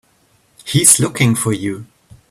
[0.65, 1.85] He's looking for you.